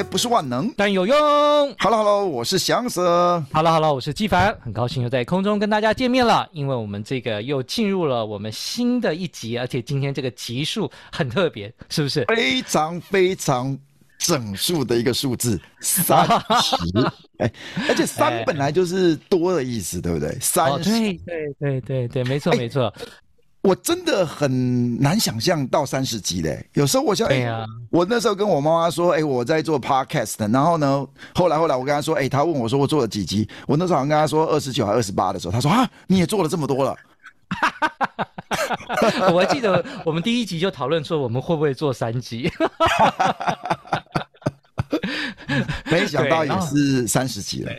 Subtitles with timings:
[0.00, 1.14] 学不是万能，但有用。
[1.78, 3.44] Hello，Hello，hello, 我是翔 Sir。
[3.52, 4.56] Hello，Hello，我是纪凡。
[4.62, 12.24] 很高兴又在空中跟大家见面了，因为我们这个又进入了我们新的一集，而且今天这个集数很特别，是不是？
[12.24, 13.78] 非常非常
[14.16, 16.26] 整数的一个数字，三
[16.62, 16.76] 十。
[17.36, 17.52] 哎，
[17.88, 20.34] 而且三本来就是多的意思，哎、对不对？
[20.40, 22.92] 三十、哦，对对对对对，没错没错。
[23.62, 36.96] 我真的很难想象到三十集嘞，有时候我想，哎呀，我那时候跟我妈妈说，哎，我在做 podcast，然后呢，后来后来我跟她说，哎，她问我说我做了几集，我那时候好像跟她说二十九还二十八的时候，她说啊，你也做了这么多了，
[39.30, 42.50] 我还记得我们第一集就讨论说我们会不会做三集，
[45.92, 47.70] 没想到也是三十集了。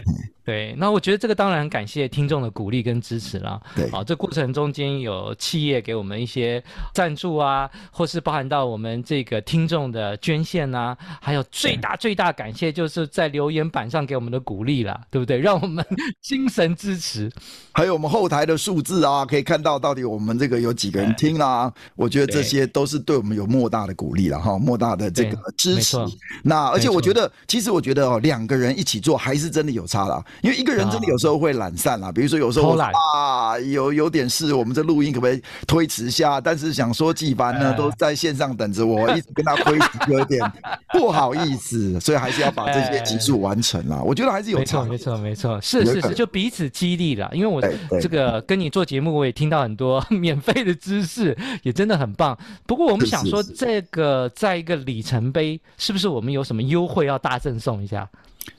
[0.44, 3.62] 对，那我觉得这个当然感谢听众的鼓励跟支持啦。
[3.76, 15.38] 对，啊，这过程中间有企业给我们一些赞助啊，或是包含到我们这个听众的捐献啊，还有最大最大感谢就是在留言板上给我们的鼓励啦，对不对？
[15.38, 15.86] 让我们
[16.22, 17.32] 精神支持。
[17.74, 21.72] 还有我们后台的数字啊，可以看到到底我们这个有几个人听啦。
[21.96, 25.98] 我觉得这些都是对我们有莫大的鼓励了哈，莫大的这个支持。
[26.44, 30.24] 那而且我觉得，其实我觉得哦，两个人一起做还是真的有差啦。
[30.42, 36.42] 因为一个人真的有时候会懒散啦，比如说有时候我啊有有点事，我们这录音可不可以推迟下？
[36.42, 40.42] 但是想说纪凡呢都在线上等着我，一直跟他推迟，有点
[40.94, 44.02] 不好意思，所以还是要把这些集数完成啦。
[44.04, 47.30] 我觉得还是有差，没错没错，是是是，就彼此激励了。
[47.34, 47.62] 因为我
[48.02, 52.38] 这个跟你做节目，我也听到很多 免费的知识，也真的很棒。
[52.66, 58.10] 不过我们想说，这个在一个里程碑，是不是我们有什么优惠要大赠送一下？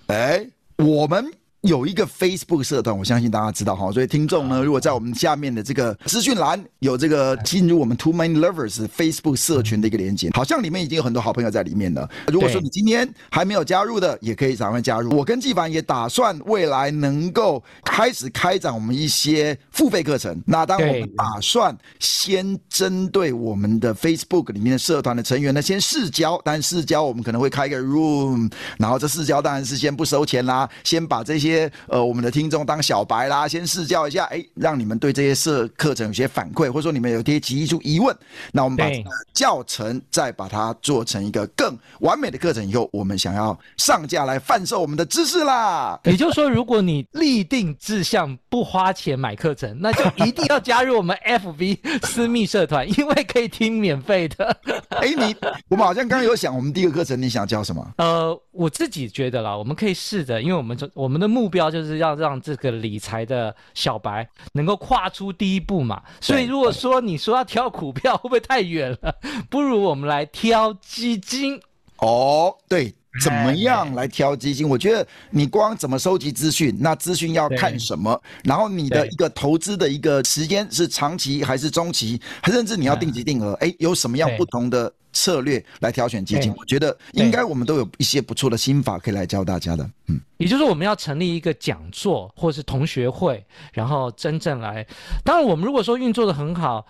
[0.06, 0.46] 哎，
[0.76, 1.32] 我们。
[1.62, 12.08] 有一个 Facebook 社团，我相信大家知道哈，所以听众呢，如果在我们下面的这个资讯栏有这个进入我们 Two Many Lovers Facebook 社群的一个连接，好像里面已经有很多好朋友在里面了。
[12.26, 15.16] 如果说你今天还没有加入的，也可以赶快加入。
[15.16, 20.42] 我跟纪凡也打算未来能够开始开展我们一些付费课程。
[20.44, 31.51] 那当我们打算先针对我们的 Facebook 里面的社团的成员呢，先试教，但试教我们可能会开一个 room，然后这试教当然是先不收钱啦，先把这些。
[31.52, 38.16] 些呃，我们的听众当小白啦，先试教一下，哎，让你们对这些社课程有些反馈，或者说你们有些提出疑问，
[38.52, 38.88] 那我们把
[39.34, 46.00] 教程再把它做成一个更完美的课程以后，我们想要上架来贩售我们的知识啦。
[46.04, 54.56] 也就是说，如果你立定志向不花钱买课程，那就一定要加入我们 FB 私密社团，因为可以听免费的。
[54.88, 55.36] 哎，你
[55.68, 57.86] 我们好像刚刚有想，我们第一个课程你想教什么？
[57.98, 61.41] 呃，我自己觉得啦，我们可以试着，因为我们我们的目。
[61.42, 69.12] 目标就是要让这个理财的小白能够跨出第一步嘛，所以如果说你说要挑股票 会不会太远了？
[69.50, 71.60] 不如我们来挑基金
[71.96, 72.56] 哦。
[72.68, 74.68] 对，怎么样来挑基金？
[74.68, 78.20] 我觉得你光怎么收集资讯，那资讯要看什么？
[78.44, 83.52] 然后你的一个投资的一个时间是长期还是中期，甚至你要定级定额？
[83.54, 84.92] 哎，有什么样不同的？
[85.14, 89.86] 策略来挑选基金，我觉得应该我们都有一些不错的心法可以来教大家的。
[90.06, 93.44] 嗯，也就是我们要成立一个讲座或是同学会，
[93.74, 94.86] 然后真正来。
[95.22, 96.86] 当然，我们如果说运作的很好，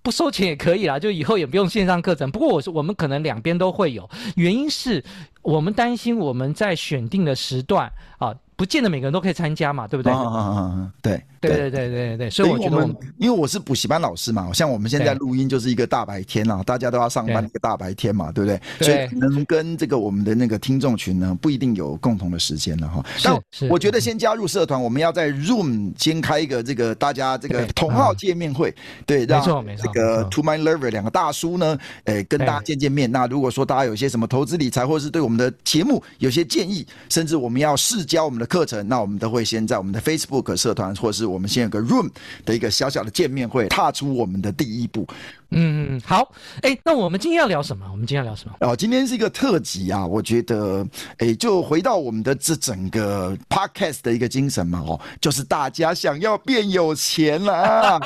[0.00, 2.30] 不收钱也可以啦，就以后也不用线上课程。
[2.30, 5.04] 不过，我是我们可能两边都会有，原因是
[5.46, 8.34] 我们担心我们在选定的时段啊。
[8.58, 10.10] 不见得每个人都可以参加嘛，对不对？
[10.10, 18.58] 啊啊啊，对对对对对对，所以我觉得我们，因为我是补习班老师嘛，像我们现在录音就是一个大白天啊，大家都要上班一个大白天嘛，对不对？
[18.80, 23.04] 所以能跟这个我们的那个听众群呢，不一定有共同的时间了哈。
[23.22, 23.38] 但
[23.68, 29.44] 我觉得先加入社团，我们要在 Room 先开一个这个大家这个同号见面会，对，让
[29.76, 33.12] 这个 Two Mind Lover 两个大叔呢，诶，跟大家见见面。
[33.12, 42.08] 那如果说大家有些什么投资理财，或者是对我们们的节目有些建议，甚至我们要试教我们的课程，那我们都会先在我们的 Facebook 社团，或是我们先有个 Room
[42.44, 45.06] 的一个小小的见面会，踏出我们的第一步。
[45.50, 47.86] 嗯，好，哎，那我们今天要聊什么？
[47.90, 48.54] 我们今天要聊什么？
[48.60, 50.84] 哦，今天是一个特辑啊，我觉得，
[51.18, 58.00] 哎，就回到我们的这整个 Podcast 的一个精神嘛，哦，就是大家想要变有钱了啊，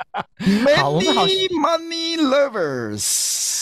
[0.40, 3.57] Many Money Lovers。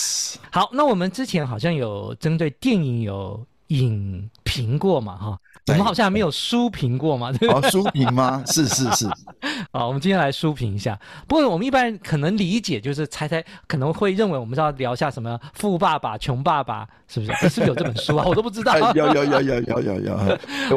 [0.51, 5.39] 好，那我们之前好像有针对电影有影评过嘛，哈。
[5.69, 7.69] 我们好像还没有书评过嘛，对不对？
[7.69, 8.41] 哦，书评吗？
[8.47, 9.09] 是是是。
[9.73, 10.97] 好，我们今天来书评一下。
[11.27, 17.49] 不过我们一般可能理解就是猜猜，可能会认为我们是要聊一下什么富爸爸、穷爸爸，是不是？
[17.49, 18.25] 是不是有这本书啊？
[18.31, 18.79] 我都不知道。
[18.93, 20.17] 有有有有有有有。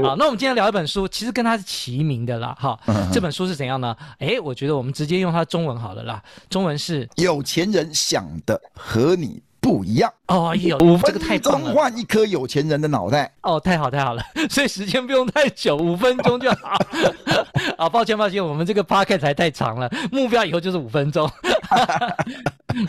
[0.01, 2.57] 好，那我们今天聊一本书，其实跟它是齐名的啦。
[2.59, 2.79] 哈，
[3.13, 3.95] 这本书是怎样呢？
[4.17, 6.19] 哎，我觉得我们直接用它中文好了啦。
[6.49, 9.39] 中文是有钱人想的和你
[9.69, 16.75] 不一样哦，有五分钟换一颗有钱人的脑袋哦，太好太好了， 所以时间不用太久，五分钟就好。
[17.77, 21.29] 啊， 抱歉抱歉，我们这个还太长了，目标以后就是五分钟。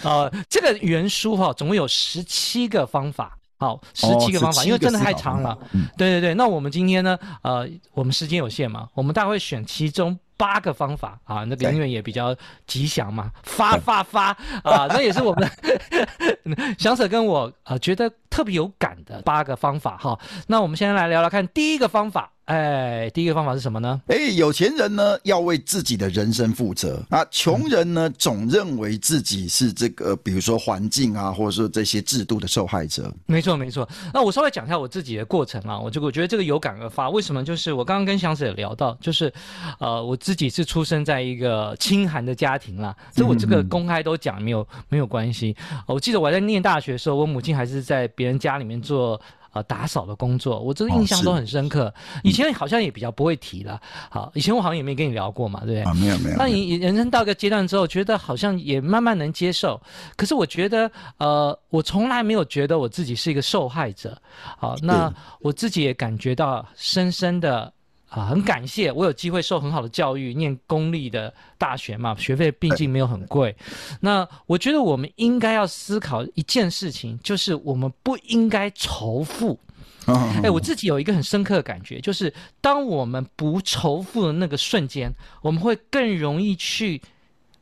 [0.02, 5.58] 啊， 这个原书哈，总共有十七个方法，好，十七个方法，因为真的太长了。
[5.98, 10.18] 对对对，那我们今天呢，呃，我们时间有限嘛，我们大概会选其中。
[10.40, 12.34] 八个方法啊，那个音乐也比较
[12.66, 14.28] 吉祥嘛，发发发
[14.64, 15.46] 啊，那也是我们
[16.78, 20.18] 翔 Sir 跟我啊觉得特别有感的八个方法哈。
[20.46, 22.32] 那我们先来聊聊看第一个方法。
[22.46, 24.02] 哎，第一个方法是什么呢？
[24.08, 33.12] 哎，有钱人呢要为自己的人生负责啊，穷人呢、嗯、总认为自己是这个，比如说环境啊，或者说这些制度的受害者。
[33.26, 33.88] 没错，没错。
[34.12, 37.08] 那我稍微讲一下我自己的过程啊，我就我觉得这个有感而发。
[37.08, 37.44] 为什么？
[37.44, 39.32] 就是我刚刚跟翔 Sir 也聊到，就是
[39.78, 45.56] 呃，我自己是出生在一个清寒的家庭啦，所以我这个公开都讲没有没有关系。
[45.86, 49.18] 我记得我在念大学的时候，我母亲还是在别人家里面做。
[49.52, 51.86] 呃，打扫的工作，我这个印象都很深刻。
[51.86, 53.80] 哦、以前好像也比较不会提了。
[54.08, 55.82] 好，以前我好像也没跟你聊过嘛，对不对？
[55.82, 56.36] 啊，没有没有。
[56.36, 59.80] 那你人生到一个阶段之后，觉得好像也慢慢能接受。
[60.14, 60.88] 可是我觉得，
[61.18, 64.16] 呃，我从来没有觉得我自己是一个受害者。
[64.56, 67.72] 好，那我自己也感觉到深深的。
[68.10, 73.56] 啊，很感谢我有机会受很好的教育，念公立的大学嘛，学费毕竟没有很贵。
[74.00, 79.58] 那我觉得我们应该要思考一件事情，就是我们不应该仇富。
[80.42, 87.00] 哎，我自己有一个很深刻的感觉，就是当我们不仇富的那个瞬间，我们会更容易去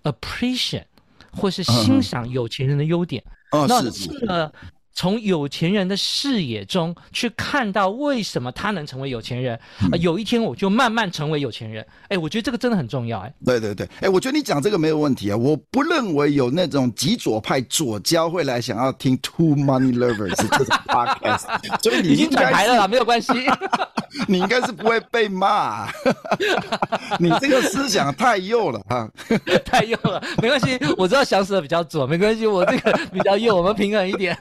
[0.04, 0.84] appreciate
[1.32, 3.22] 或是欣赏有钱人的优点。
[3.50, 4.52] 那是的。
[4.98, 11.86] 从有钱人的视野中去看到为什么他能成为有钱人，嗯呃、有一天我就慢慢成为有钱人。
[12.08, 13.20] 哎，我觉得这个真的很重要。
[13.20, 15.36] 哎，对对对，哎，我觉得你讲这个没有问题啊。
[15.36, 21.44] 我不认为有那种极左派左交会来想要听 Two Money Lovers 这种 podcast，
[21.80, 23.32] 所以你已经转台了啦，没有关系。
[24.26, 25.86] 你应该是不会被骂，
[27.20, 29.08] 你这个思想太右了啊，
[29.64, 34.36] 太右了，没关系，我知道翔 Sir 比较左，没关系，我这个比较右，我们平衡一点。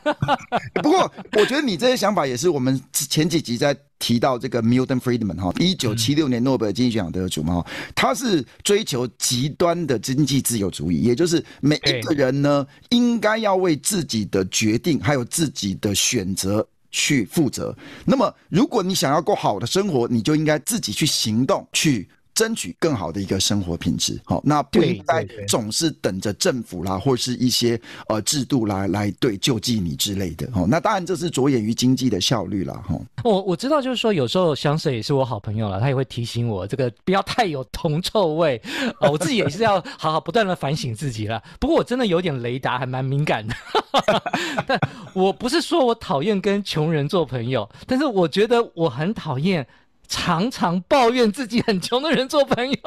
[0.81, 7.65] 不过，我觉得你这些想法也是我们前几集在提到这个 Milton Friedman 哈，一九七六年诺贝尔经济学奖得主嘛，
[7.95, 17.75] 他是追求极端的经济自由主义，也就是每一个人呢，应该要为自己的决定还有自己的选择去负责。
[18.05, 22.07] 那么，如果你想要过好的生活，你就应该自己去行动去。
[22.37, 32.95] 争取更好的一个生活品质，好，那不应该总是等着政府啦，或是一些呃制度来来对救济你之类的，哦，那当然这是着眼于经济的效率啦，哈。
[33.23, 38.61] 我我知道，就是说有时候翔 Sir 也是我好朋友了，他也会提醒我这个不要太有铜臭味，
[39.01, 41.41] 呃，我自己也是要好好不断的反省自己了。
[41.59, 43.55] 不过我真的有点雷达，还蛮敏感的。
[44.67, 44.79] 但
[45.15, 49.65] 我不是说我讨厌跟穷人做朋友，但是我觉得我很讨厌。
[50.07, 52.77] 常常抱怨自己很穷的人做朋友。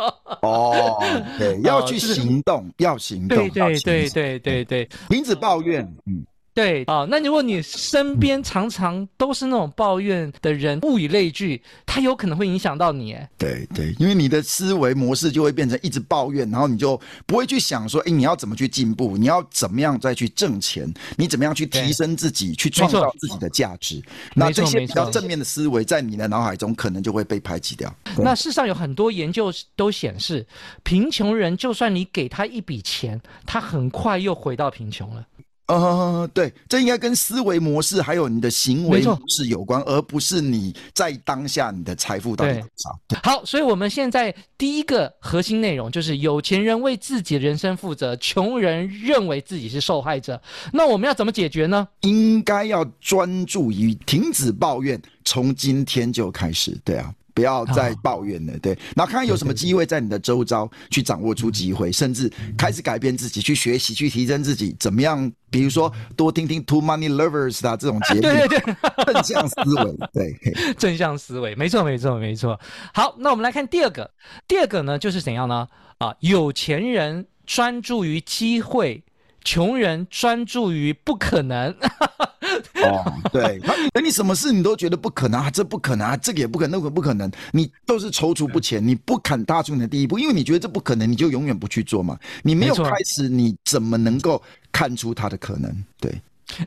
[0.43, 0.99] 哦，
[1.39, 6.25] 对， 要去行动，哦、要行动，对对对对对对，停止抱怨，嗯。
[6.61, 13.15] 对啊，那如果你身边常常都是那种抱怨的人，物以类聚，他有可能会影响到你。
[13.15, 19.17] 哎，对对，因为你的思维模式就会变成一直抱怨，然后你就不会去想说，哎，你要怎么去进步？
[19.17, 20.93] 你要怎么样再去挣钱？
[21.17, 24.03] 你怎么样去提升自己，去创造自己的价值？
[24.35, 27.91] 那这些比较正面的思维，在你的脑海中可能就会被排挤掉。
[28.19, 30.47] 那事实上有很多研究都显示，
[30.83, 35.25] 贫穷人就算你给他一笔钱，他很快又回到贫穷了。
[35.71, 43.01] 呃，对，这应该跟思维模式还有你的行为模式有关，而不是你在当下你的财富到底多少。
[43.23, 50.41] 好，所以我们现在第一个核心内容就是：有钱人为自己的人生负责，穷人认为自己是受害者。
[50.73, 51.87] 那我们要怎么解决呢？
[52.01, 56.77] 应该要专注于停止抱怨，从今天就开始。
[56.85, 57.15] 对啊。
[57.35, 58.73] 不要再抱怨了，对。
[58.97, 64.75] 然后看看有什么机会在你的周遭去掌握出机会，甚至开始改变自己，去学习，去提升自己。
[64.79, 65.31] 怎么样？
[65.51, 68.75] 比如说多听听 Two Money Lovers 啊这种节目，对对对，
[69.13, 70.39] 正向思维，对，
[70.79, 72.59] 正向思维，没错没错没错。
[72.95, 74.11] 好，那我们来看第二个，
[74.47, 75.67] 第二个呢就是怎样呢？
[75.99, 79.03] 啊，有钱人专注于机会。
[79.51, 81.75] 穷人专注于不可能
[82.85, 83.59] 哦，对，
[83.93, 92.17] 等你什么事你都觉得不可能啊，这不可能啊，这个也不可能，那个不可能，你都是踌躇不前，你不肯踏出你的第一步，因为你觉得这不可能，你就永远不去做嘛。
[92.45, 94.41] 你没有开始，你怎么能够
[94.71, 95.85] 看出它的可能？
[95.99, 96.15] 对，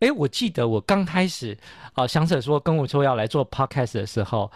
[0.02, 1.58] 哎，我记得我刚开始
[1.94, 4.52] 啊，翔 Sir 说跟我说要来做 Podcast 的时候，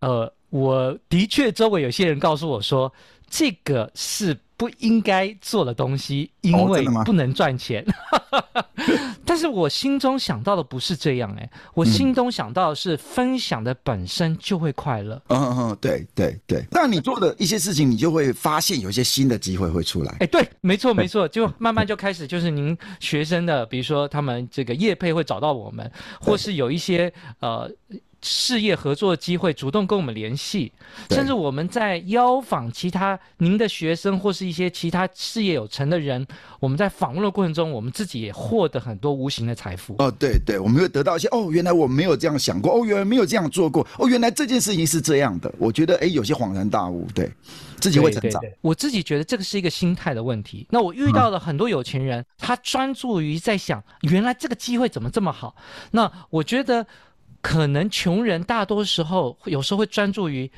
[0.00, 2.92] 呃，我的确周围有些人告诉我说，
[3.30, 4.36] 这个是。
[4.58, 7.82] 不应该做的东西，因为不能赚钱。
[8.32, 8.64] 哦、
[9.24, 15.22] 但是我心中想到的不是这样，哎，我心中想到的是分享的本身就会快乐。
[15.28, 16.64] 嗯嗯，对对对。
[16.72, 20.16] 那你做的一些事情，你就会发现有一些新的机会会出来。
[20.18, 25.88] 哎，对，没错没错，就慢慢就开始，就是您学生的，比如说他们这个业配会找到我们，
[26.20, 27.70] 或是有一些呃。
[28.20, 30.72] 事业合作的机会，主动跟我们联系，
[31.10, 36.26] 甚至我们在邀访其他您的学生或是一些其他事业有成的人，
[36.58, 39.94] 我们在访问的过程中，我们自己也获得很多无形的财富。
[39.98, 45.52] 哦，对对，我们会得到一些哦，原来我没有这样想过，哦，原来没有这样做过，哦，原来这件事情是这样的。
[45.56, 47.30] 我觉得哎，有些恍然大悟，对，
[47.78, 48.40] 自己会成长。
[48.40, 50.66] 对对对，我自己觉得这个是一个心态的问题。
[50.70, 55.54] 那我遇到了很多有钱人，嗯、他专注于在想，原来这个机会怎么这么好？
[55.92, 56.84] 那我觉得。
[57.40, 60.50] 可能穷人大多时候有时候会专注于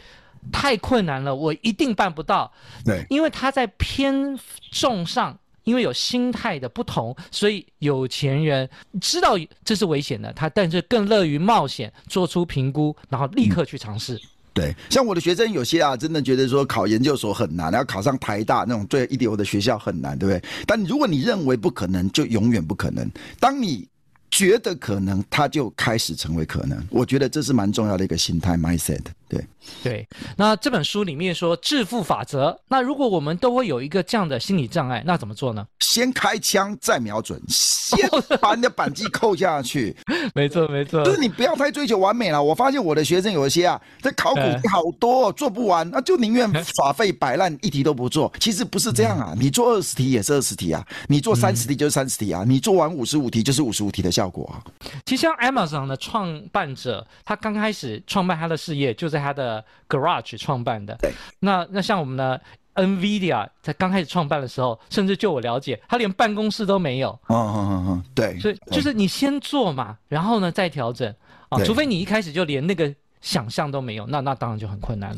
[0.51, 2.51] 太困难了，我一定办不到。
[2.85, 4.39] 对，因为他在偏
[4.71, 8.69] 重上，因为有心态的不同，所以有钱人
[9.01, 14.19] 知道这是危险的，他但是更乐于冒险，做出评估，然后立刻去尝试。
[14.53, 20.51] 对，像我的学生有些啊，真的觉得说考研究所很难，然后考上台大那种最一流的学校很难，对不对？
[20.67, 23.09] 但如果你认为不可能，就永远不可能。
[23.39, 23.87] 当你
[24.31, 26.81] 觉得可能，他就开始成为可能。
[26.89, 29.03] 我觉得这是蛮重要的一个心态 mindset。
[29.31, 29.47] 对
[29.85, 35.65] 对，那这本书里面说致富法则，那如果我们都会有一个这样的心理障碍，那怎么做呢？
[35.79, 37.99] 先开枪再瞄准，先
[38.41, 39.97] 把你的扳机扣下去。
[40.35, 42.43] 没错没错，就是你不要太追求完美了。
[42.43, 48.33] 我发现我的学生有一些啊，在考古 题好多、哦，做不完，那就宁愿耍废摆烂，一题都不做。
[48.41, 54.59] 其实不是这样啊，你做二十题也是二十题啊，你做三十题就是三十题啊，你做完五十五题就是五十五题的效果啊。
[55.07, 60.97] 其实像 Amazon 的创办者，他刚开始创办他的事业就在他的 garage 创办的。
[61.01, 62.41] 对，那那像我们的
[62.75, 67.11] NVIDIA 在刚开始创办的时候，甚至就我了解，他连办公室都没有。
[67.29, 68.39] 嗯嗯嗯嗯，对。
[68.41, 71.15] 所以就是你先做嘛，然后呢再调整
[71.51, 75.17] 啊，除非你一开始就连那个想象都没有，那那当然就很困难了。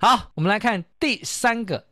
[0.00, 1.84] 好，我们来看第三个。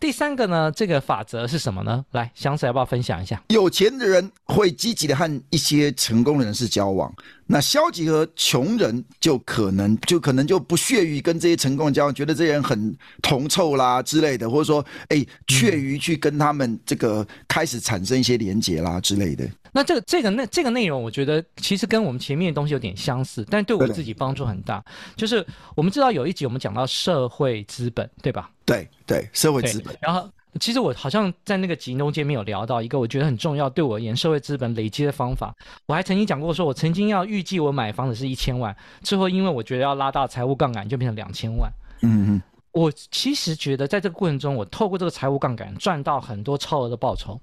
[0.00, 2.04] 第三个呢，这个法则是什么呢？
[2.10, 3.42] 来，翔 Sir 要不要分享一下？
[3.48, 7.10] 有钱的人会积极的和一些成功人士交往，
[7.46, 19.48] 那消极和穷人就可能就可能就不屑于跟这些成功人交往，觉得这些人很铜臭啦之类的，或者说，哎，怯于去跟他们这个开始产生一些连结啦之类的。
[19.72, 24.84] 那这个这个内这个内容，我觉得其实跟我们前面的东西有点相似，但对我自己帮助很大。
[25.16, 28.50] 就是我们知道有一集我们讲到社会资本，对吧？
[28.64, 29.96] 对对，社会资本。
[30.00, 30.28] 然后
[30.60, 35.54] 其实我好像在那个集中间没有聊到一个我觉得很重要，对我而言社会资本累积的方法。
[35.86, 41.70] 我还曾经讲过，说我曾经要预计我买房子是一千万，最后因为我觉得要拉大财务杠杆，就变成两千万。
[42.02, 42.42] 嗯嗯。
[42.72, 47.40] 我其实觉得在这个过程中，我透过这个财务杠杆赚到很多超额的报酬。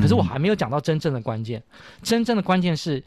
[0.00, 1.62] 可是我还没有讲到真正的关键，
[2.02, 3.02] 真正的关键是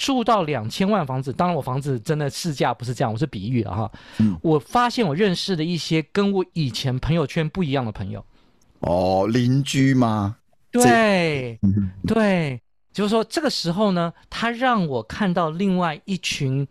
[0.00, 1.30] 住到两千万房子。
[1.30, 3.92] 当然，我房子真的市价不是这样，我是比喻了哈。
[4.40, 8.24] 我发现我认识的一些跟我以前朋友圈不一样的朋友。
[8.78, 10.38] 哦，邻居吗？
[10.72, 11.58] 对，
[12.08, 12.58] 对，
[12.94, 16.66] 就是说这个时候呢，他让我看到另外一群。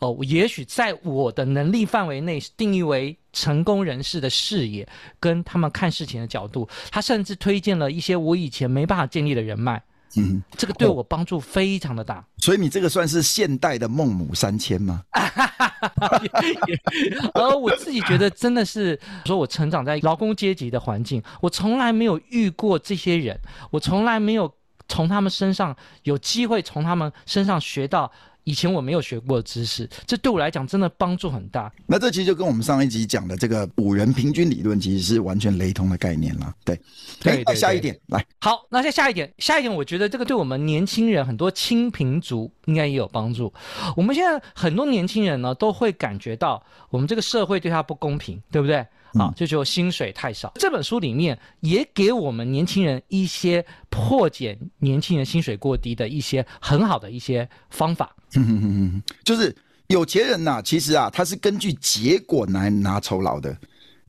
[0.00, 9.82] 哦，也许在我的能力范围内定义为成功人士的视野，跟他们看事情的角度，他甚至推荐了一些我以前没办法建立的人脉。
[10.16, 12.24] 嗯，这个对我帮助非常的大。
[12.38, 15.02] 所以你这个算是现代的孟母三迁吗？
[17.34, 23.38] 而我自己觉得真的是，说我成长在劳工阶级的环境，我从来没有遇过这些人，
[23.70, 24.57] 我从来没有。
[24.88, 28.10] 从他们身上有机会从他们身上学到。
[28.44, 31.70] 以前我没有学过的知识，这对我来讲真的帮助很大。
[31.86, 36.50] 那这其实就跟我们上一集讲的这个五人平均理论其实是完全雷同的概念了。
[36.64, 36.74] 对，
[37.20, 38.24] 对，对，对，下一点来。
[38.40, 43.52] 好，那再下一点，下一点，我觉得这个对我们年轻人很多青贫族应该也有帮助。
[43.94, 48.86] 我们现在很多年轻人呢，都会感觉到我们这个社会对他不公平，对不对？
[49.14, 50.52] 啊，就就薪水太少。
[50.56, 58.14] 这本书里面也给我们年轻人一些破解年轻人薪水过低的一些很好的一些方法。
[58.34, 59.54] 嗯嗯嗯嗯，就是
[59.86, 63.56] 有钱人呐、啊，其实啊，他是根据结果来拿酬劳的，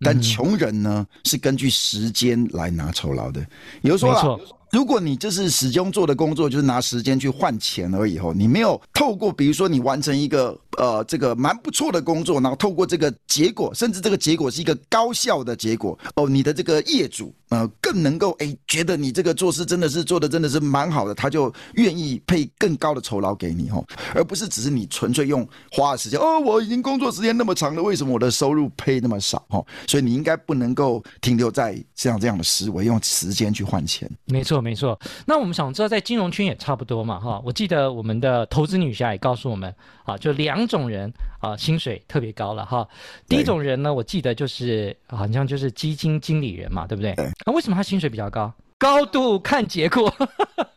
[0.02, 3.40] 但穷人呢是根据时间来拿酬劳的。
[3.82, 4.40] 也就是说啊，
[4.72, 10.60] 如果你就是始终做的工作就是拿时间去换钱而已，后你没有透过比如说你完成一个。
[10.80, 23.84] 呃，这个蛮不错的工作，然后透过这个结果，甚至这个结果是一个高效的结果哦，你的这个业主呃更能够哎觉得你这个做事真的是做的真的是蛮好的，他就愿意配更高的酬劳给你哦，
[24.16, 29.66] 而不是只是你纯粹用花的时间哦，我已经工作时间那么长了，为什么我的收入配那么少哦？
[29.86, 34.10] 所以你应该不能够停留在像这样的思维，用时间去换钱。
[34.24, 34.98] 没错，没错。
[35.26, 37.42] 那我们想知道，在金融圈也差不多嘛哈？
[37.44, 40.69] 我记得我们的投资女侠也告诉我们啊，就两。
[40.70, 42.88] 种人啊，薪水特别高了哈。
[43.28, 47.14] 第一种人呢，我记得就是好像就是基金经理人嘛，对不对？
[47.46, 48.54] 那、啊、为什么他薪水比较高？
[48.78, 50.10] 高度看结果，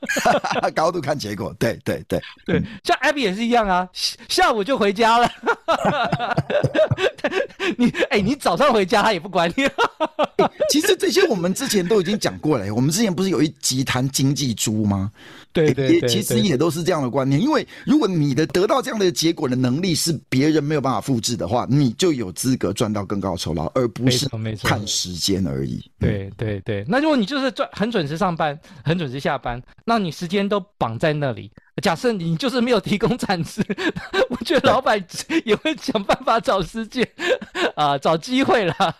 [0.74, 3.88] 高度看结果，对对对对，像 Abby 也是一样啊，
[4.28, 5.30] 下午就回家了。
[7.78, 9.72] 你哎、欸，你早上回家他也不管你、欸。
[10.72, 15.12] 其实这些我们之前都已经讲过了，我们之前不是有一集谈经济猪吗？
[15.52, 17.38] 对对，对，其实也都是这样的观念。
[17.38, 24.26] 因为如果你的得到这样的结果的能力是别人没有办法复制的话，你就有资格赚到更高的酬劳，而不是
[24.62, 25.84] 看时间而已。
[25.98, 31.50] 对对对，那如果你就是赚很准时上班，很准时下班，那你时间都绑在那里。
[31.80, 33.64] 假设你就是没有提供产值，
[34.28, 35.02] 我觉得老板
[35.46, 37.02] 也会想办法找时间
[37.74, 38.94] 啊、呃，找机会啦，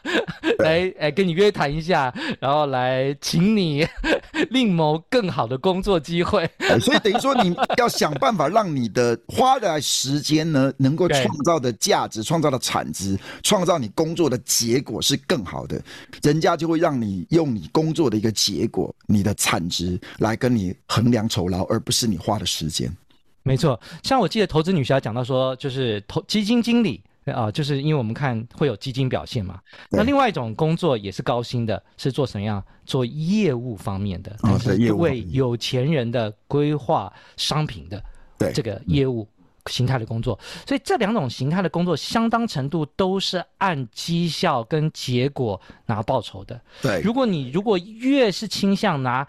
[0.58, 3.86] 来哎跟你约谈一下，然后来请你
[4.48, 6.48] 另谋更好的工作机会。
[6.80, 15.78] 所以等于说你要想办法让你的花的时间呢， 能够创造的价值、创造的产值、创造你工作的结果是更好的，
[16.22, 22.62] 人家就会让你用你工作的一个结果、你的产值来跟你衡量酬劳，而不是你花的时间。
[22.62, 22.90] 时间，
[23.44, 23.78] 没错。
[24.02, 29.60] 像我记得投资女侠讲到说，就是投基金经理啊、呃，就是因为我们看会有基金表现嘛。
[29.90, 32.64] 那另外一种工作也是高薪的，是做什么样？
[32.86, 38.02] 做业务方面的，但是为有钱人的规划商品的
[38.52, 39.28] 这个业务
[39.66, 40.38] 形态的工作。
[40.66, 46.60] 所以这两种形态的工作，相当程度都是按绩效跟结果拿报酬的。
[46.80, 49.26] 对，如果你如果越是倾向拿。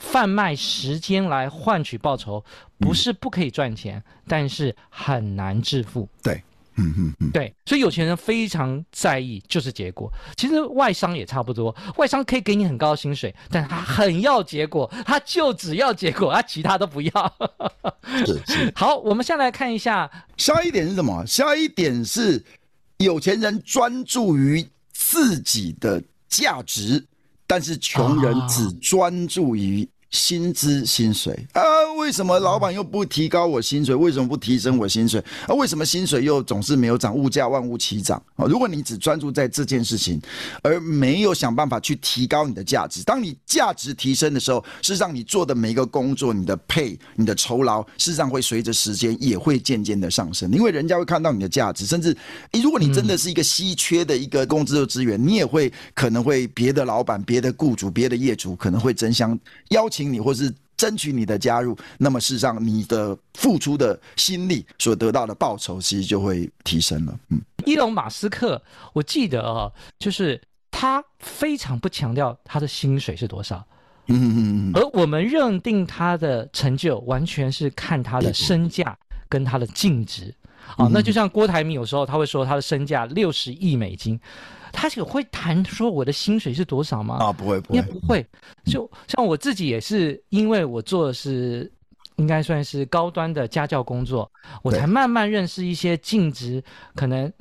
[0.00, 2.42] 贩卖时间来换取报酬，
[2.78, 6.08] 不是不可以赚钱，嗯，但是很难致富。
[6.22, 6.42] 对，
[6.76, 10.10] 嗯嗯嗯，对，所以有钱人非常在意就是结果。
[10.36, 17.36] 其实外商也差不多，外商可以给你很高的薪水，但他很要结果， 他就只要结果，他其他都不要。
[18.24, 18.72] 是是。
[18.74, 21.24] 好，我们先来看一下下一点是什么？
[21.26, 22.42] 下一点是
[22.96, 27.06] 有钱人专注于自己的价值。
[27.50, 31.62] 但是穷人只专注于薪资薪水啊？
[31.96, 33.94] 为什么老板又不提高我薪水？
[33.94, 35.22] 为什么不提升我薪水？
[35.46, 35.54] 啊？
[35.54, 37.14] 为什么薪水又总是没有涨？
[37.14, 38.46] 物价万物齐涨啊！
[38.46, 40.20] 如果你只专注在这件事情，
[40.62, 52.16] 而没有想办法去提高你的价值，当你价值提升的时候，事实上你做的每一个工作，你的 pay、你的酬劳，事实上会随着时间也会渐渐的上升，因为人家会看到你的价值，甚至，
[52.62, 59.99] 如果你真的是一个稀缺的一个工资的资源，你也会可能会别的老板、别的雇主、别的业主可能会争相邀请。
[60.00, 67.14] 请你，或是争取你的加入，那么事实上，你的付出的心力所得到的报酬，其实就会提升了。
[67.28, 68.62] 嗯，伊隆马斯克，
[68.94, 73.62] 我记得啊，就是他非常不强调他的薪水是多少，
[74.06, 78.96] 嗯嗯嗯，而我们认定他的成就，完全是看他的身价
[79.28, 80.34] 跟他的净值。
[80.76, 84.18] 啊，那就像郭台铭有时候他会说他的身价六十亿美金。
[84.72, 87.18] 他有会谈说我的薪水是多少吗？
[87.20, 88.26] 啊，不会，不会，也不会。
[88.64, 91.70] 就像我自己也是，因为我做的是
[92.16, 94.30] 应该算是高端的家教工作，
[94.62, 96.62] 我才慢慢认识一些净值。
[96.94, 97.32] 可能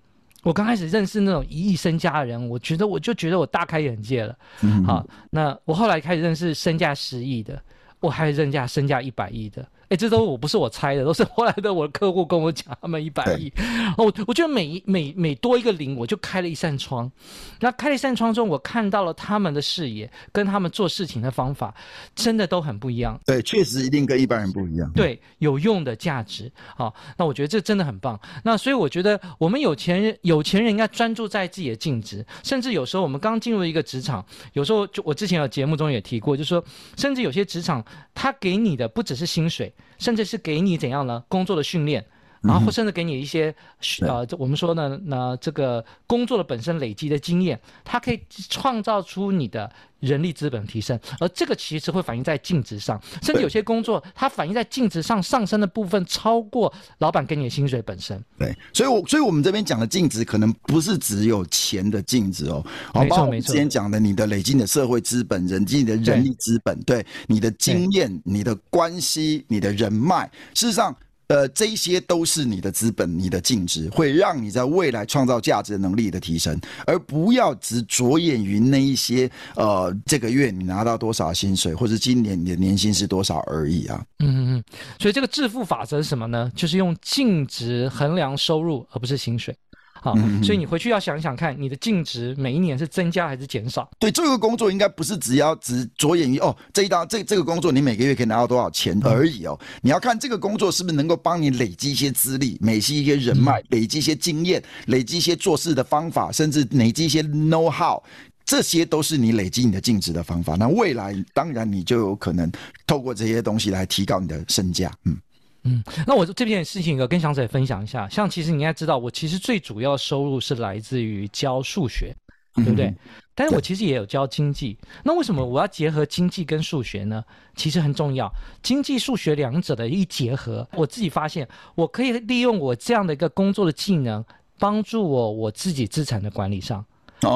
[0.43, 4.35] 我刚开始认识那种一亿身家的人，我觉得我就觉得我大开眼界了。
[4.61, 7.61] 嗯，好，那我后来开始认识身价十亿的，
[7.99, 9.67] 我还认价身价一百亿的。
[9.89, 13.51] 哎，这都我不是我猜的，都是后来的我的客户跟我讲，他们一百亿。
[13.97, 17.11] 哦，我我觉得每每每多一个零，我就开了一扇窗。
[17.59, 21.73] 那开了一扇窗中，我看到了他们的视野跟他们做事情的方法，
[22.13, 23.19] 真的都很不一样。
[23.25, 24.91] 对，确实一定跟一般人不一样。
[24.93, 26.51] 对，有用的价值。
[26.77, 28.19] 好，那我觉得这真的很棒。
[28.43, 34.23] 那所以我觉得我们有钱人有钱人应该专注在自己的净值，甚至有时候我们刚进入一个职场，
[34.53, 36.63] 有时候就我之前有节目中也提过，就是说，
[36.95, 39.73] 甚至有些职场他给你的不只是薪水。
[39.97, 41.23] 甚至是给你怎样呢？
[41.27, 42.05] 工作的训练，
[42.41, 43.53] 然后甚至给你一些、
[44.01, 58.23] 嗯、呃，我们说呢，那这个工作的本身累积的经验，它可以创造出你的人力资本提升，而这个其实会反映在净值上，甚至有些工作它反映在净值上上升的部分超过老板给你的薪水本身。
[58.37, 63.51] 对，所以我，所以我们这边讲的净值可能不是只有钱的净值哦，没错没错。
[63.51, 70.95] 之前讲的你的累积的社会资本、人际的人力资本，对，对你的经验、你的关系、你的人脉，事实上。
[71.29, 84.03] 呃，这些都是你的资本，你的净值会让你在未来创造价值的能力的提升，而不要只着眼于那一些呃，这个月你拿到多少薪水，或者今年你的年薪是多少而已啊。
[84.19, 84.63] 嗯嗯嗯。
[84.99, 86.51] 所以这个致富法则是什么呢？
[86.55, 89.55] 就是用净值衡量收入，而不是薪水。
[90.01, 93.89] 好，所以你回去要想想看，你的净值每一年是增加还是减少？
[93.99, 99.59] 对，这个工作应该不是只要只着眼于哦，这一道这这个工作你每个月可以拿到多少钱而已哦。
[99.81, 108.01] 你要看这个工作是不是能够帮你累积一些资历、累积一些人脉、累积一些经验、累积一些做事的方法，甚至累积一些 know how，
[108.45, 110.55] 这些都是你累积你的净值的方法。
[110.55, 112.49] 那未来当然你就有可能
[112.87, 114.91] 透过这些东西来提高你的身价。
[115.03, 115.17] 嗯。
[115.63, 122.15] 嗯，那我这边事情有跟祥仔分享一下，像其实你应该知道，我其实最主要收入是来自于教数学，
[122.55, 122.85] 对不对？
[122.85, 122.97] 嗯、
[123.35, 124.77] 但是我其实也有教经济。
[125.03, 127.23] 那为什么我要结合经济跟数学呢？
[127.55, 128.31] 其实很重要，
[128.63, 134.23] 经济数学两者的一结合，我自己发现我可以利用我这样的一个工作的技能，
[134.57, 136.83] 帮助我我自己资产的管理上，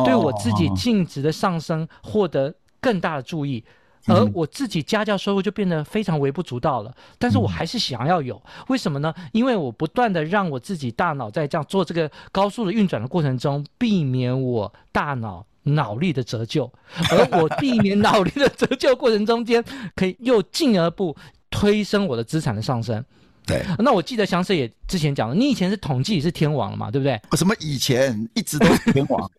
[0.05, 3.61] 对我自己净值的上升获得更大的注意。
[4.05, 9.13] 而我自己家教收入就变得非常微不足道了，但是我还是想要有，为什么呢？
[9.31, 16.71] 因为我不断的让我自己大脑在这样做这个高速的运转的过程中，避免我大脑脑力的折旧，
[17.11, 19.63] 而我避免脑力的折旧过程中间，
[19.95, 21.15] 可以又进一步
[21.49, 23.03] 推升我的资产的上升。
[23.45, 27.19] 对，那我记得翔 Sir 也之前讲了，你以前是统计是天王了嘛，对不对？
[27.37, 28.27] 什么以前？
[28.33, 29.31] 一直都是天王，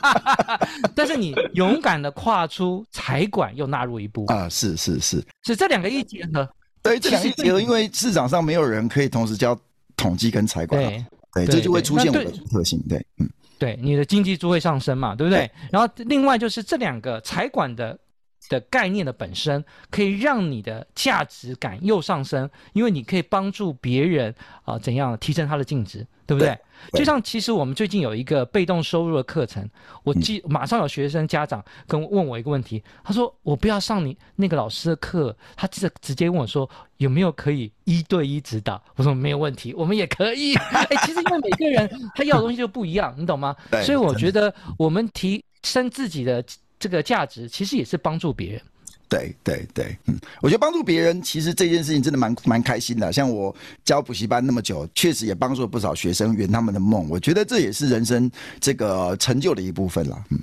[0.94, 4.26] 但是你勇敢的跨出财管，又纳入一步。
[4.32, 6.48] 啊，是是是，是这两个一结合，
[6.82, 9.58] 对，这两个一结合，因为市场上没有人可以同时教
[9.96, 15.50] 统计跟财管，对，对，这就会出现我的特性，对，嗯，对，你的经济就会上升嘛，对不对？
[15.70, 17.98] 然后另外就是这两个财管的。
[18.52, 24.30] 的概念的本身可以让你的价值感又上升，因为你可以帮助别人
[24.64, 26.56] 啊、呃，怎样提升他的净值，对不对？
[26.90, 29.66] 对，就像其实我们最近有一个被动收入的课程，
[30.02, 38.82] 我记马上有学生家长跟问我一个问题，他说我不要上你那个老师的课，他直直接问我说有没有可以一对一指导？
[38.96, 40.54] 我说没有问题，我们也可以。
[40.74, 43.56] 哎，其实因为每个人他要的东西就不一样，你懂吗？
[43.82, 46.44] 所以我觉得我们提升自己的。
[46.82, 48.62] 这个价值其实也是帮助别人，
[49.08, 53.12] 对对对，嗯，我觉得帮助别人其实这件事情真的蛮蛮开心的。
[53.12, 57.08] 像我教补习班那么久，确实也帮助了不少学生圆他们的梦。
[57.08, 60.24] 我觉得这也是人生这个成就的一部分了。
[60.30, 60.40] 嗯，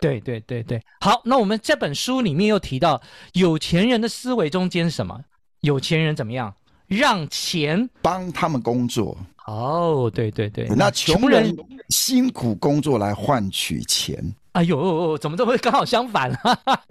[0.00, 3.00] 对对对对，好，那我们这本书里面又提到
[3.34, 5.16] 有钱人的思维中间是什么？
[5.60, 6.52] 有钱人怎么样？
[6.88, 9.16] 让钱帮他们工作。
[9.46, 11.56] 哦，对对对，那穷人
[11.90, 14.18] 辛苦工作来换取钱。
[14.52, 16.30] 哎呦，怎么这么刚好相反？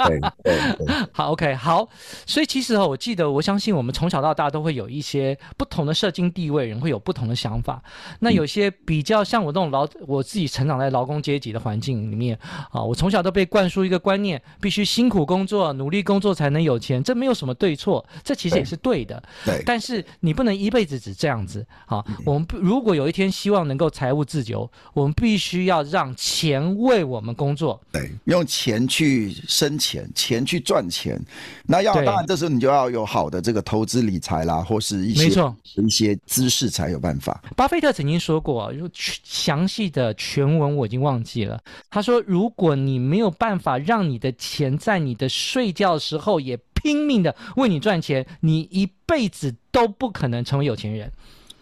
[0.08, 1.88] 对对对， 好，OK，好。
[2.26, 7.82] 所以其实哦，我记得，我相信我们从小到大都会有一些不同的社经地位，人会有不同的想法。
[8.20, 12.38] 那有些比较像我这种劳，我自己成长在劳工阶级的环境里面
[12.72, 17.04] 啊，我从小都被灌输一个观念，必须辛苦工作、努力工作才能有钱。
[17.04, 19.22] 这没有什么对错，这其实也是对的。
[19.44, 19.62] 对。
[19.66, 22.04] 但是你不能一辈子只这样子啊。
[22.26, 27.68] 我们如果有一天希望能够财务自由，我们必须要让钱为我们工作。
[27.68, 31.20] 做对，用钱去生钱，钱去赚钱，
[31.66, 37.42] 那要当然这时候你就要有好的这个投资理财啦，或是一些没错一些知识才有办法。
[37.56, 41.60] 巴菲特曾经说过，就详细的全文我已经忘记了。
[41.90, 51.12] 他说，如果你没有办法让你的钱在你的睡觉的时候也拼命的为你赚钱，你一辈子都不可能成为有钱人。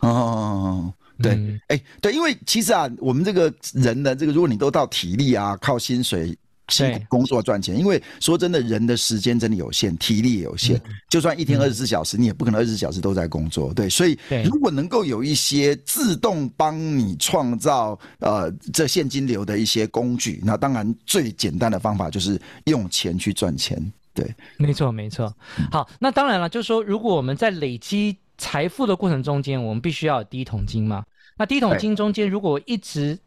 [0.01, 0.93] 哦。
[1.21, 1.31] 对，
[1.67, 6.37] 哎、嗯，对，因为其实啊，我们这个人的这个，如果你都到体力啊，靠薪水
[6.69, 7.77] 辛苦工作赚钱。
[7.77, 10.75] 因为说真的，人的时间真的有限，体力也有限。
[10.77, 13.73] 嗯、就算一天二十四小时，你也不可能二十四小时都在工作。
[13.73, 23.79] 对，所以如果能够有一些自动帮你创造呃这现金流的一些工具，那当然最简单的方法就是用钱去赚钱。
[24.13, 25.35] 对，没错没错。
[25.69, 31.05] 好，那当然了，就是说，如果我们在累积财富的过程中间，我们必须要有第一桶金嘛。
[31.37, 33.17] 那第一桶金中间，如果一直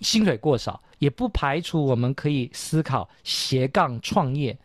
[0.00, 4.56] 薪水过少，也不排除我们可以思考斜杠创业，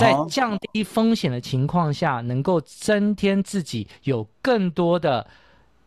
[0.00, 5.26] 在降低风险的情况下，能够增添自己有更多的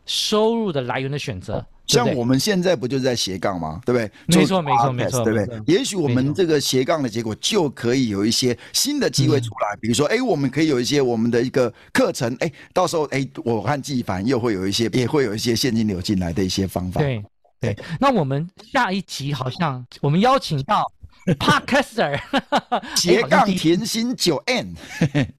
[0.06, 1.64] 收入的来源的选择。
[1.86, 3.80] 像我们现在不就是在斜杠吗？
[3.84, 4.10] 对不对？
[4.38, 5.74] 没错，没错，没错，对不对？
[5.74, 17.00] 也许我们这个斜杠的结果就可以有一些新的机会出来，比如说，哎，我们可以有一些我们的一个课程，哎，到时候，哎，我和纪凡又会有一些，也会有一些现金流进来的一些方法。
[17.00, 17.22] 对
[17.60, 17.76] 对。
[18.00, 20.90] 那我们下一集好像我们邀请到
[21.38, 22.18] Podcaster
[22.96, 24.74] 斜杠甜心九 N，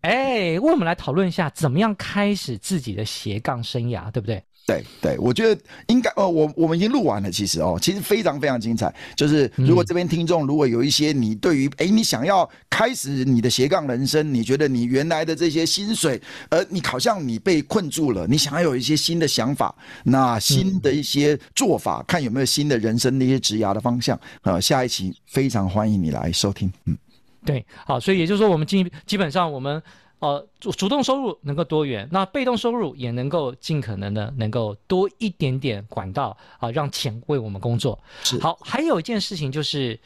[0.02, 4.44] 哎，为我们来讨论一下怎么样开始自己的斜杠生涯，对不对？
[4.66, 8.94] 对对，我觉得应该呃，我我们已经录完了，其实哦，其实非常非常精彩。
[9.14, 24.18] 就是如果这边听众如果有一些你对于哎，你想要开始你的斜杠人生，你觉得你原来的这些薪水，而你好像你被困住了，你想要有一些新的想法，那新的一些做法，嗯、看有没有新的人生的一些职涯的方向。
[24.44, 26.72] 呃，下一期非常欢迎你来收听。
[26.86, 26.98] 嗯，
[27.46, 29.84] 对，好，所以也就是说，我们基基本上我们。
[30.24, 38.00] 呃，主主动收入能够多元，那被动收入也能够尽可能的能够多一点点管道啊，让钱为我们工作。
[38.24, 38.40] 是。
[38.40, 40.00] 好，还有一件事情就是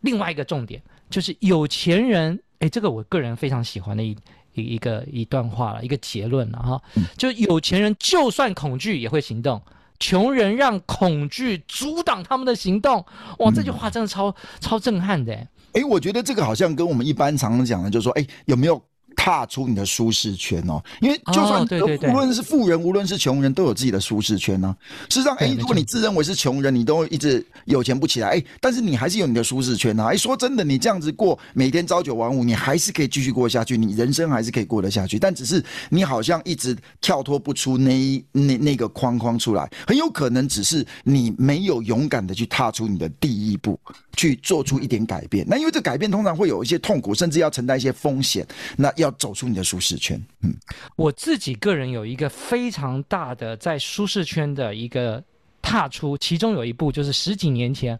[0.00, 4.16] 另外一个重点，就是有钱人，哎，这个我个人非常喜欢的一
[4.54, 6.82] 一一个一段话了，一个结论了哈，
[7.18, 9.60] 就有钱人就算恐惧也会行动，
[9.98, 13.04] 穷人让恐惧阻挡他们的行动。
[13.40, 15.34] 哇，这句话真的超、嗯、超震撼的。
[15.74, 18.82] 哎，我觉得这个好像跟我们一般常常讲的，就是说，哎，有没有？
[19.16, 21.62] 踏出你的舒适圈哦，因为就算
[22.10, 24.74] 无论是富人，无论是穷人，都有自己的舒适圈呢。
[25.08, 30.04] 事实上，哎，如果你自认为是穷人，你都一直有钱不起来，哎，但是你还是有你的舒适圈呢。
[30.04, 35.18] 哎，说真的，你这样子过，每天朝九晚五，你还是可以继续过下去，你人生还是可以过得下去。
[35.18, 43.78] 但只是你好像一直跳脱不出那一那那个框框出来，很有可能只是你没有勇敢的去踏出你的第一步，
[44.16, 45.46] 去做出一点改变。
[45.48, 48.46] 那因为这改变通常会有一些痛苦，甚至要承担一些风险。
[48.76, 50.20] 那要走出你的舒适圈。
[50.42, 50.54] 嗯，
[50.96, 55.22] 我自己个人有一个非常大的在舒适圈的一个
[55.60, 57.98] 踏出，其中有一步就是十几年前，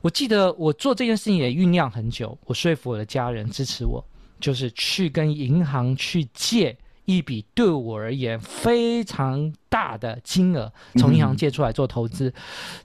[0.00, 4.04] 我记得我做这件事情也酝酿很久，我说服我的家人支持我，
[4.38, 12.28] 就是去跟银行去借一笔对我而言非常大的金额，从银行借出来做投资。
[12.28, 12.34] 嗯、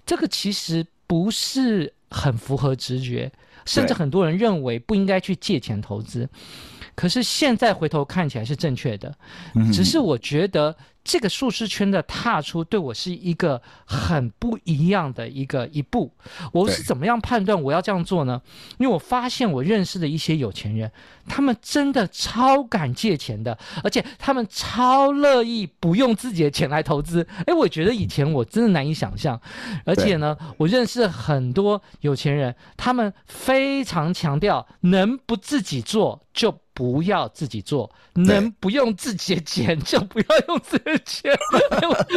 [0.06, 3.32] 这个其实不是很符合直觉，
[3.66, 6.30] 甚至很多人认为不应该去借钱投资。
[6.95, 9.15] 可是现在回头看起来是正确的，
[9.73, 10.75] 只是我觉得。
[11.04, 16.13] 这个舒适圈的踏出对我是一个很不一样的一个一步。
[16.54, 18.39] 我是怎么样判断我要这样做呢？
[18.77, 20.91] 因为我发现我认识的一些有钱人，
[21.27, 27.27] 他们真的超敢借钱的，而且他们超乐意不用自己的钱来投资。
[27.47, 29.41] 哎，我觉得以前我真的难以想象。
[29.84, 36.51] 而且呢，我认识很多有钱人，他们非常强调能不自己做就
[36.82, 41.32] 不要自己做，能不用自己的钱 就不要用自己的钱。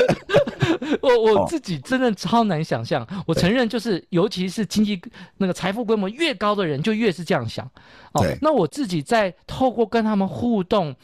[1.03, 3.07] 我我自己真的超难想象。
[3.27, 4.99] 我承认，就是尤其是经济
[5.37, 7.71] 那个财富规模越高的人，就越是这样想。
[8.13, 10.97] 哦，那我自己在透过跟他们互动，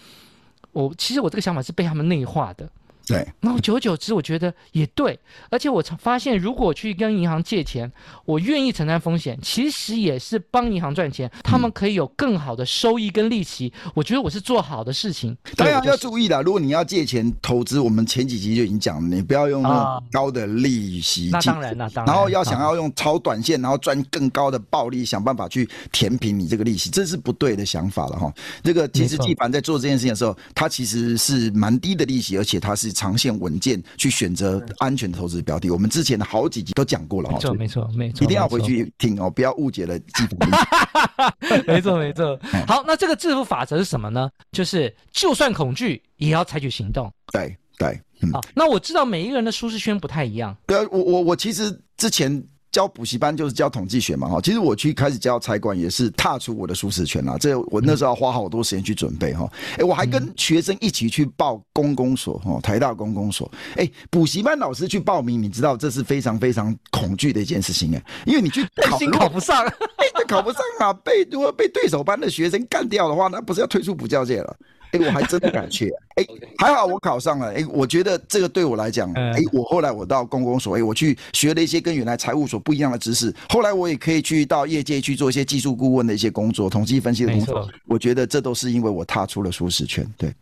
[0.73, 2.67] 我其实我这个想法是被他们内化的。
[3.07, 5.19] 对，然后久而久之，我觉得也对，
[5.51, 7.91] 而且我发现，如果去跟银行借钱，
[8.25, 13.73] 我愿意承担风险，其实也是帮银行赚钱，他们可以有更好的收益跟利息。
[13.85, 15.37] 嗯、我觉得我是做好的事情。
[15.57, 21.31] 当然要注意了，如果你要借钱投资，我们前几集就已经讲了，你不要用那高的利息。
[21.33, 22.15] 那当然，了当然。
[22.15, 28.33] 然后要想要用超短线，然后赚更高的暴利，想办法去填平你这个利息，这是不对的想法了哈。
[28.63, 32.90] 这个其实纪凡在做这件事情的时候，他其实是蛮低的利息，而且他是。
[32.93, 39.99] 长线稳健去选择安全的投资标的，我们之前的好几集都讲过了，没错没错没错，一定要回去听哦，不要误解了
[41.67, 42.39] 没错没错。
[42.67, 44.31] 好，那这个致富法则是什么呢？
[44.53, 47.13] 就是就算恐惧也要采取行动。
[47.33, 48.01] 对对，
[48.33, 50.57] 好，那我知道每一个人的舒适圈不太一样。
[50.67, 57.37] 对啊，我我我其实之前教补习班就是教统计学嘛，哈，其实我去开始教财管也是踏出我的舒适圈啦。
[57.39, 59.51] 这我那时候要花好多时间去准备哈。
[59.77, 63.51] 哎，我还跟学生一起去报公公所，哈，台大公公所。
[63.77, 74.57] 哎，补习班老师去报名，你知道这是非常非常恐惧的一件事情哎，因为你去考考不上，哎，考不上啊，被如果被对手班的学生干掉的话，那不是要退出补教界了？
[74.93, 76.27] 哎，我还真的敢去，哎，
[76.59, 90.33] 还好我考上了，哎，我觉得这个对我来讲，哎，我后来我到公公所，哎，我去学了一些跟原来财务所不一样的知识，后来我也可以去到业界去做一些技术顾问的一些工作，统计分析的工作，我觉得这都是因为我踏出了舒适圈，对。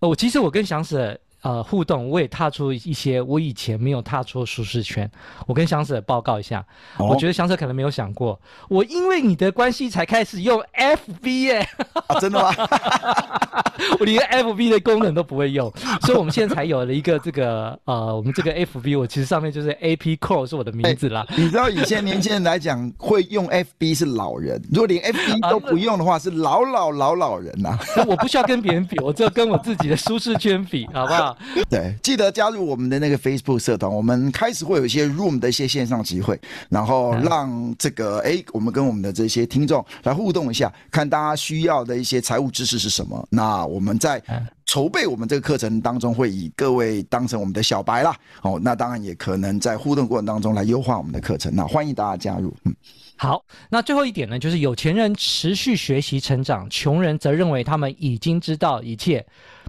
[0.00, 1.18] 哦，其实我跟翔 Sir。
[1.42, 5.08] 呃，互动我也踏出一些我以前没有踏出的舒适圈。
[5.46, 6.64] 我跟翔 Sir 报告一下，
[6.96, 11.68] 哦、我觉得翔 Sir 可能没有想过，我因为你的关系才开始用 FB 耶、
[12.08, 12.52] 啊，真的吗？
[13.98, 21.24] 我连 FB 的功能都不会用，所以我们现在才有了一个这个呃，我们这个 FB，我其实上面就是 AP Cole 是我的名字啦。
[21.28, 27.78] 欸、你知道以前年轻人来讲，会用 FB 是老人，如果连 FB 都不用的话，是老老老老人呐、啊。
[28.06, 31.36] 我不需要跟别人比，我只要跟我自己的舒适圈比，好不好？
[31.68, 43.26] 对，记得加入我们的那个 Facebook 社团，我们开始会有一些 Room 的一些线上集会，然后让这个哎，我们跟我们的这些听众来互动一下，看大家需要的一些财务知识是什么。
[43.30, 44.22] 那我们在
[44.64, 48.16] 筹备我们这个课程当中，会以各位当成我们的小白啦。
[48.42, 51.54] 哦，那当然也可能在互动过程当中来优化我们的课程。
[51.54, 52.54] 那欢迎大家加入。
[52.64, 52.74] 嗯，
[53.16, 59.24] 好，那最后一点呢，就是有钱人持续学习成长，穷人则认为他们已经知道一切。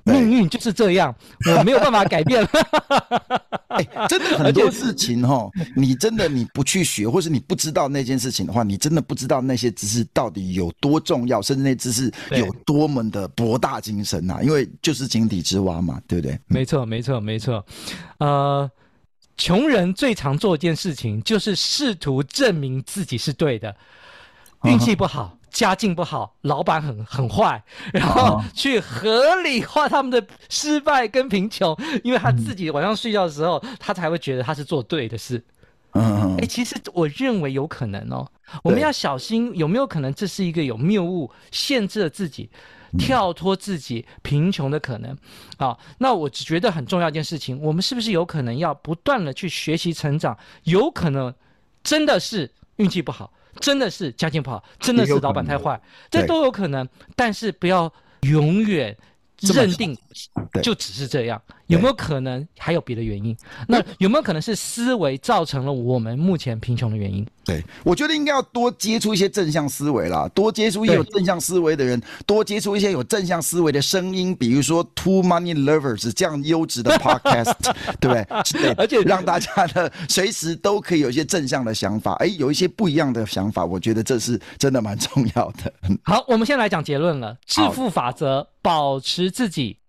[0.08, 1.13] 命运就是这样，
[1.58, 2.43] 我没有办法改变。
[3.67, 14.41] 哎、欸，真的很多事情哈，你真的你不去学，或是你不知道那件事情的话，你真的不知道那些知识到底有多重要，甚至那知识有多么的博大精深呐、啊。
[14.41, 16.39] 因为就是井底之蛙嘛，对不对？
[16.48, 17.63] 没错，没错，没错。
[18.17, 18.70] 呃，
[19.36, 23.76] 穷人最常做一件事情，就是试图证明自己是对的，
[24.63, 25.37] 运气不好。
[25.47, 25.57] Uh-huh.
[25.57, 35.43] 家境不好，老板很很坏，然后去合理化他们的失败跟贫穷，因为他自己晚上睡觉的时候，他才会觉得他是做对的事。
[35.93, 38.29] 嗯，哎，其实我认为有可能哦，
[38.62, 42.49] 我们要小心有没有可能这是一个有谬误，限制了自己
[42.99, 45.17] 跳脱自己贫穷的可能。
[45.57, 50.38] 好，那我只觉得很重要一件事情，我们是不是有可能要不断的去学习成长？
[50.63, 51.33] 有可能
[51.81, 53.33] 真的是运气不好。
[53.60, 56.88] 真的是家境不好，真的是老板太坏，这都有可能。
[57.15, 57.91] 但是不要
[58.22, 58.96] 永远
[59.39, 59.95] 认定
[60.62, 63.36] 就只是这样，有没有可能还有别的原因？
[63.67, 67.26] 那有没有可能是思维造成了我们目前贫穷的原因？
[67.45, 77.54] 对，我觉得应该要多接触一些正向思维啦，多接触一些有正向思维的人，多接触一些有正向思维的声音，比如说 Two Money Lovers 这样优质的 Podcast，
[78.00, 78.62] 对不对？
[78.62, 85.71] 对，而且让大家呢随时都可以有一些正向的想法，哎，有一些不一样的想法，我觉得这是真的蛮重要的。
[86.04, 89.80] 好，我们先来讲结论了，致富法则，保持自己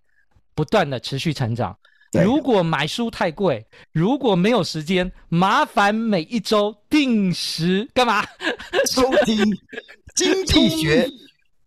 [0.54, 1.76] 不断的持续成长。
[2.12, 8.24] 如果买书太贵，如果没有时间，麻烦每一周定时干嘛？
[8.88, 9.44] 收听
[10.14, 11.10] 经济学。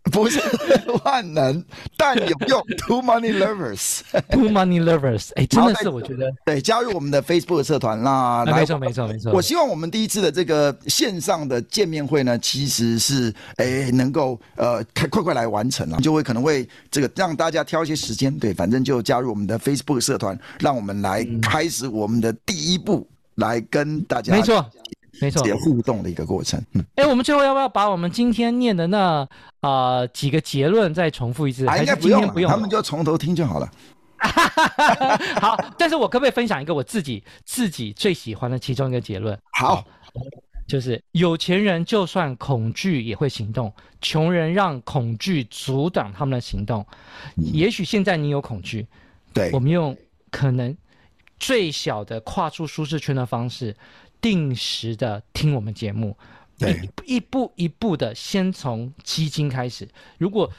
[0.12, 0.40] 不是
[1.04, 1.64] 万能，
[1.96, 2.62] 但有用。
[2.88, 8.44] Too Money lovers, too Money Lovers，哎、欸，真的是我觉得对，加入我们的 Facebook 社团啦。
[8.46, 9.32] 没错，没错，没错。
[9.32, 24.34] 我希望我们第一次的这个线上的见面会呢，其实是哎、欸、能够呃快快快来完成了，就会可能会这个让大家挑一些时间，对，反正就加入我们的 Facebook 社团，让我们来开始我们的第一步，来跟大家。
[24.34, 24.66] 没错。
[25.22, 26.60] 没错，互动的一个过程。
[26.74, 29.28] 嗯，哎，我们最后要不要把我们今天念的那
[29.60, 31.62] 啊、呃、几个结论再重复一次？
[31.62, 33.72] 应该不用，不用，他们就从头听就好了。
[35.42, 39.38] 好，但是我可不可以分享一个我自己自己最喜欢的其中一个结论？
[39.54, 39.84] 好，
[40.68, 46.86] 就是有钱人就算恐惧也会行动，穷人让恐惧阻挡他们的行动。
[47.38, 48.88] 嗯、也许现在你有恐惧，
[49.34, 49.98] 对，我们用
[50.30, 50.76] 可能
[51.40, 53.76] 最小的跨出舒适圈的方式。
[54.22, 56.16] 定时的听我们节目，
[56.60, 59.88] 一一步一步的先从基金开始。
[60.20, 60.50] 如果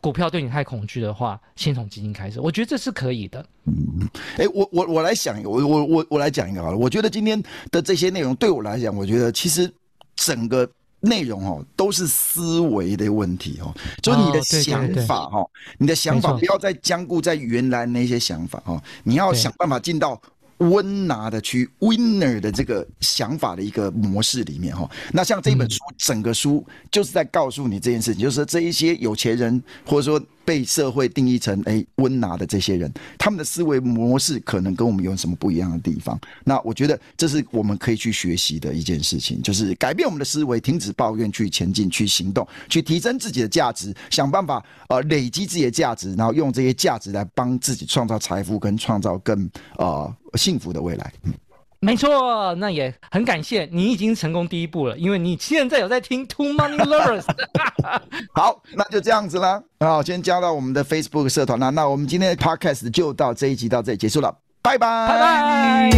[0.00, 3.46] 股票对你太恐惧的话，先从基金开始，我觉得这是可以的。
[3.66, 6.76] 嗯，哎，我我我来想，我我我我来讲一个好了。
[6.76, 9.72] 我觉得今天的这些内容对我来讲，我觉得其实
[10.16, 20.20] 整个内容哦都是思维的问题哦，就是你的想法哦，你的想法不要再僵固在原来那些想法哦，你要想办法进到。
[20.70, 36.18] 温拿的去 winner 的这个想法的一个模式里面哈，那像这本书整个书就是在告诉你这件事情，就是这一些有钱人或者说被社会定义成哎温拿的这些人，他们的思维模式可能跟我们有什么不一样的地方？
[36.44, 51.12] 那我觉得这是我们可以去学习的一件事情，就是改变我们的思维，停止抱怨，去前进，去行动，去提升自己的价值，想办法呃累积自己的价值，然后用这些价值来帮自己创造财富，跟创造更呃幸福的未来。
[51.84, 57.24] 没错，那也很感谢你已经成功第一步了，因为你现在有在听 Two Money Lovers。
[58.32, 59.60] 好，那就这样子了。
[59.80, 61.70] 好，先加到我们的 Facebook 社团啦。
[61.70, 65.90] 那我们今天的 Podcast 就到这一集到这里结束了，拜拜，拜拜。